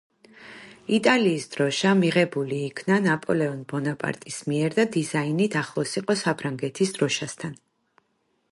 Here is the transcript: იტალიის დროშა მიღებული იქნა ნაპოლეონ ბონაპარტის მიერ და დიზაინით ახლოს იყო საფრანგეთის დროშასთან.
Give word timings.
იტალიის 0.97 1.43
დროშა 1.55 1.91
მიღებული 1.99 2.61
იქნა 2.69 2.97
ნაპოლეონ 3.03 3.61
ბონაპარტის 3.73 4.39
მიერ 4.53 4.77
და 4.81 4.87
დიზაინით 4.97 5.59
ახლოს 5.65 5.95
იყო 6.03 6.17
საფრანგეთის 6.23 6.95
დროშასთან. 6.99 7.55